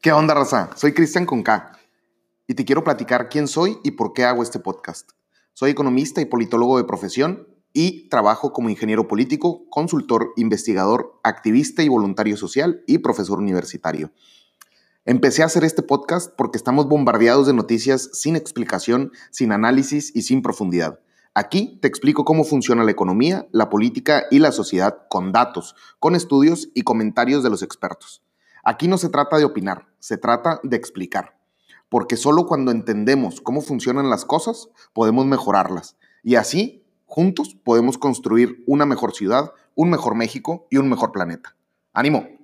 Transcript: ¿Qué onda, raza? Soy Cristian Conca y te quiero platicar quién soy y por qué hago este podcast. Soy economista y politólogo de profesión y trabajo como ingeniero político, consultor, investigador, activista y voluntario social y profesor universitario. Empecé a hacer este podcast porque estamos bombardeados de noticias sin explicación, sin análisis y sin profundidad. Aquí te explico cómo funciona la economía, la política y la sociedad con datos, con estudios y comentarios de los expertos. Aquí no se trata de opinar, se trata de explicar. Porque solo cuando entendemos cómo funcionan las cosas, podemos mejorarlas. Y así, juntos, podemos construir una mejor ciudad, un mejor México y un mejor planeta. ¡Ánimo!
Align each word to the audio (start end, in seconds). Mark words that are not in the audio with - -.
¿Qué 0.00 0.12
onda, 0.12 0.32
raza? 0.32 0.70
Soy 0.76 0.92
Cristian 0.92 1.26
Conca 1.26 1.72
y 2.46 2.54
te 2.54 2.64
quiero 2.64 2.84
platicar 2.84 3.28
quién 3.28 3.48
soy 3.48 3.78
y 3.82 3.90
por 3.90 4.12
qué 4.12 4.24
hago 4.24 4.44
este 4.44 4.60
podcast. 4.60 5.10
Soy 5.54 5.72
economista 5.72 6.20
y 6.20 6.26
politólogo 6.26 6.78
de 6.78 6.84
profesión 6.84 7.48
y 7.72 8.08
trabajo 8.08 8.52
como 8.52 8.70
ingeniero 8.70 9.08
político, 9.08 9.68
consultor, 9.70 10.34
investigador, 10.36 11.18
activista 11.24 11.82
y 11.82 11.88
voluntario 11.88 12.36
social 12.36 12.84
y 12.86 12.98
profesor 12.98 13.40
universitario. 13.40 14.12
Empecé 15.04 15.42
a 15.42 15.46
hacer 15.46 15.64
este 15.64 15.82
podcast 15.82 16.32
porque 16.36 16.58
estamos 16.58 16.86
bombardeados 16.86 17.48
de 17.48 17.54
noticias 17.54 18.08
sin 18.12 18.36
explicación, 18.36 19.10
sin 19.32 19.50
análisis 19.50 20.14
y 20.14 20.22
sin 20.22 20.42
profundidad. 20.42 21.00
Aquí 21.34 21.80
te 21.82 21.88
explico 21.88 22.24
cómo 22.24 22.44
funciona 22.44 22.84
la 22.84 22.92
economía, 22.92 23.48
la 23.50 23.68
política 23.68 24.26
y 24.30 24.38
la 24.38 24.52
sociedad 24.52 25.08
con 25.08 25.32
datos, 25.32 25.74
con 25.98 26.14
estudios 26.14 26.68
y 26.72 26.82
comentarios 26.82 27.42
de 27.42 27.50
los 27.50 27.64
expertos. 27.64 28.22
Aquí 28.64 28.88
no 28.88 28.98
se 28.98 29.08
trata 29.08 29.36
de 29.38 29.44
opinar, 29.44 29.86
se 29.98 30.18
trata 30.18 30.60
de 30.62 30.76
explicar. 30.76 31.38
Porque 31.88 32.16
solo 32.16 32.46
cuando 32.46 32.70
entendemos 32.70 33.40
cómo 33.40 33.60
funcionan 33.60 34.10
las 34.10 34.24
cosas, 34.24 34.68
podemos 34.92 35.26
mejorarlas. 35.26 35.96
Y 36.22 36.36
así, 36.36 36.84
juntos, 37.06 37.56
podemos 37.64 37.98
construir 37.98 38.62
una 38.66 38.86
mejor 38.86 39.14
ciudad, 39.14 39.52
un 39.74 39.90
mejor 39.90 40.14
México 40.14 40.66
y 40.70 40.76
un 40.76 40.88
mejor 40.88 41.12
planeta. 41.12 41.56
¡Ánimo! 41.92 42.37